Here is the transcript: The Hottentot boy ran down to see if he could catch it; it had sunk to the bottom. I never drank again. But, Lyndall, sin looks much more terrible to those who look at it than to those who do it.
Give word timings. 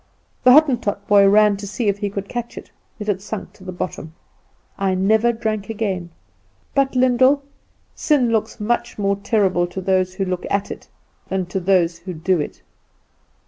The 0.43 0.51
Hottentot 0.53 1.07
boy 1.07 1.27
ran 1.27 1.51
down 1.51 1.57
to 1.57 1.67
see 1.67 1.87
if 1.87 1.99
he 1.99 2.09
could 2.09 2.27
catch 2.27 2.57
it; 2.57 2.71
it 2.97 3.05
had 3.05 3.21
sunk 3.21 3.53
to 3.53 3.63
the 3.63 3.71
bottom. 3.71 4.15
I 4.75 4.95
never 4.95 5.31
drank 5.31 5.69
again. 5.69 6.09
But, 6.73 6.95
Lyndall, 6.95 7.43
sin 7.93 8.31
looks 8.31 8.59
much 8.59 8.97
more 8.97 9.15
terrible 9.17 9.67
to 9.67 9.79
those 9.79 10.15
who 10.15 10.25
look 10.25 10.47
at 10.49 10.71
it 10.71 10.87
than 11.27 11.45
to 11.53 11.59
those 11.59 11.99
who 11.99 12.15
do 12.15 12.39
it. 12.39 12.63